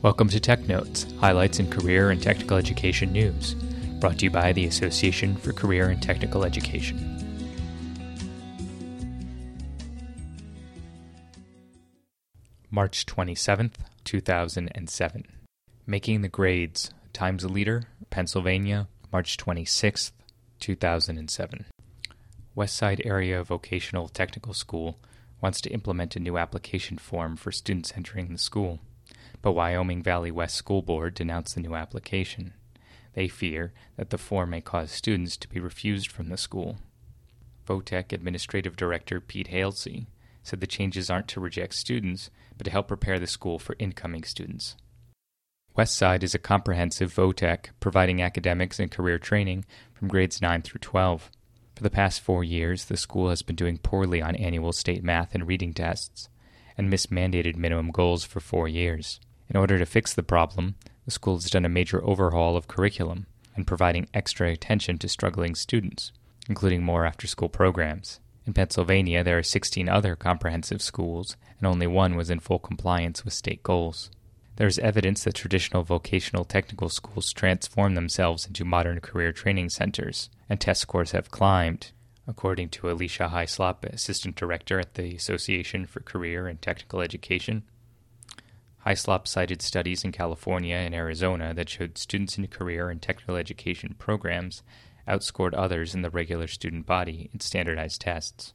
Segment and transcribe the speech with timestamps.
[0.00, 3.54] Welcome to Tech Notes, highlights in career and technical education news,
[3.98, 6.96] brought to you by the Association for Career and Technical Education.
[12.70, 13.74] March 27th,
[14.04, 15.24] 2007.
[15.84, 20.12] Making the Grades, Times Leader, Pennsylvania, March 26th,
[20.60, 21.66] 2007.
[22.56, 25.00] Westside Area Vocational Technical School
[25.40, 28.78] wants to implement a new application form for students entering the school
[29.42, 32.54] but Wyoming Valley West School Board denounced the new application.
[33.14, 36.78] They fear that the form may cause students to be refused from the school.
[37.66, 40.06] Votech Administrative Director Pete Halsey
[40.42, 44.24] said the changes aren't to reject students, but to help prepare the school for incoming
[44.24, 44.76] students.
[45.76, 51.30] Westside is a comprehensive Votech providing academics and career training from grades 9 through 12.
[51.76, 55.34] For the past four years, the school has been doing poorly on annual state math
[55.34, 56.28] and reading tests
[56.76, 59.20] and missed mandated minimum goals for four years.
[59.50, 63.26] In order to fix the problem, the school has done a major overhaul of curriculum
[63.56, 66.12] and providing extra attention to struggling students,
[66.48, 68.20] including more after school programs.
[68.46, 73.24] In Pennsylvania, there are 16 other comprehensive schools, and only one was in full compliance
[73.24, 74.10] with state goals.
[74.56, 80.30] There is evidence that traditional vocational technical schools transform themselves into modern career training centers,
[80.48, 81.92] and test scores have climbed,
[82.26, 87.62] according to Alicia Hyslop, Assistant Director at the Association for Career and Technical Education.
[88.86, 93.94] Hyslop cited studies in California and Arizona that showed students in career and technical education
[93.98, 94.62] programs
[95.08, 98.54] outscored others in the regular student body in standardized tests.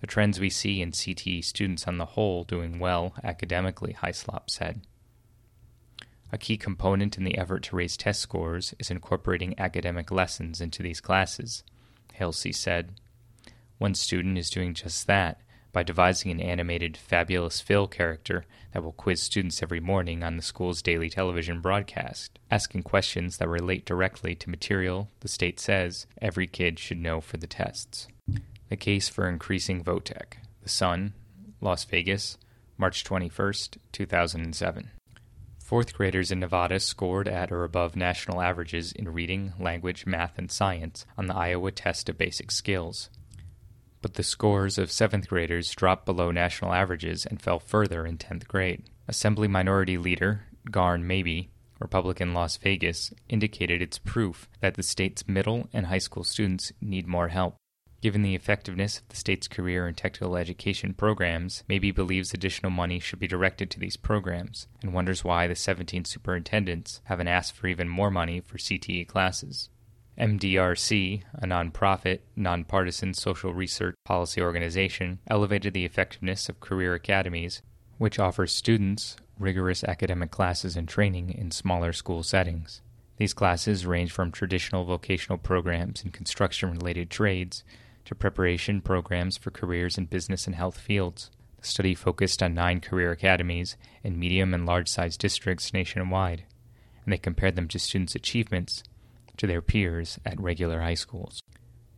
[0.00, 4.80] The trends we see in CTE students on the whole doing well academically, Hyslop said.
[6.32, 10.82] A key component in the effort to raise test scores is incorporating academic lessons into
[10.82, 11.62] these classes,
[12.14, 12.94] Halsey said.
[13.76, 15.41] One student is doing just that
[15.72, 20.42] by devising an animated Fabulous Phil character that will quiz students every morning on the
[20.42, 26.46] school's daily television broadcast, asking questions that relate directly to material the state says every
[26.46, 28.08] kid should know for the tests.
[28.68, 30.34] The case for increasing Votech.
[30.62, 31.14] The Sun,
[31.60, 32.38] Las Vegas,
[32.78, 33.52] March 21,
[33.92, 34.90] 2007.
[35.58, 40.50] Fourth graders in Nevada scored at or above national averages in reading, language, math, and
[40.50, 43.08] science on the Iowa Test of Basic Skills
[44.02, 48.46] but the scores of seventh graders dropped below national averages and fell further in 10th
[48.46, 48.82] grade.
[49.08, 51.48] Assembly Minority Leader Garn Mabey,
[51.80, 57.06] Republican Las Vegas, indicated it's proof that the state's middle and high school students need
[57.06, 57.56] more help.
[58.00, 62.98] Given the effectiveness of the state's career and technical education programs, Mabey believes additional money
[62.98, 67.68] should be directed to these programs and wonders why the 17 superintendents haven't asked for
[67.68, 69.68] even more money for CTE classes.
[70.18, 77.62] MDRC, a nonprofit, nonpartisan social research policy organization, elevated the effectiveness of career academies,
[77.98, 82.82] which offer students rigorous academic classes and training in smaller school settings.
[83.16, 87.64] These classes range from traditional vocational programs in construction related trades
[88.04, 91.30] to preparation programs for careers in business and health fields.
[91.60, 96.44] The study focused on nine career academies in medium and large sized districts nationwide,
[97.04, 98.82] and they compared them to students' achievements
[99.42, 101.42] to their peers at regular high schools.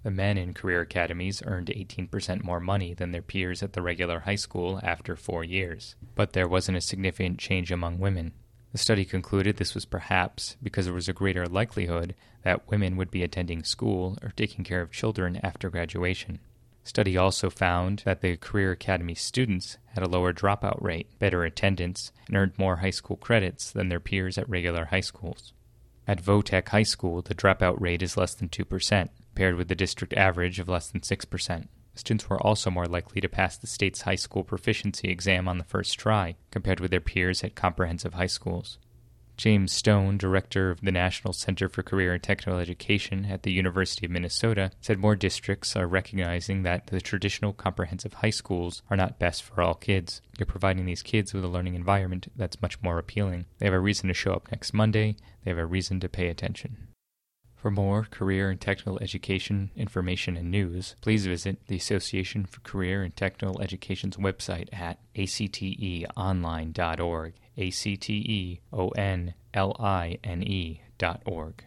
[0.03, 4.21] The men in career academies earned 18% more money than their peers at the regular
[4.21, 8.33] high school after four years, but there wasn't a significant change among women.
[8.73, 13.11] The study concluded this was perhaps because there was a greater likelihood that women would
[13.11, 16.39] be attending school or taking care of children after graduation.
[16.83, 22.11] Study also found that the Career Academy students had a lower dropout rate, better attendance,
[22.27, 25.53] and earned more high school credits than their peers at regular high schools.
[26.07, 30.13] At Votech High School, the dropout rate is less than 2%, paired with the district
[30.13, 31.69] average of less than 6%.
[31.95, 35.65] Students were also more likely to pass the state's high school proficiency exam on the
[35.65, 38.79] first try, compared with their peers at comprehensive high schools.
[39.37, 44.07] James Stone, director of the National Center for Career and Technical Education at the University
[44.07, 49.19] of Minnesota, said more districts are recognizing that the traditional comprehensive high schools are not
[49.19, 50.23] best for all kids.
[50.39, 53.47] You're providing these kids with a learning environment that's much more appealing.
[53.59, 56.29] They have a reason to show up next Monday, they have a reason to pay
[56.29, 56.94] attention.
[57.65, 63.03] For more career and technical education information and news, please visit the Association for Career
[63.03, 70.43] and Technical Education's website at acteonline.org, A C T E O N L I N
[70.43, 71.63] E dot org.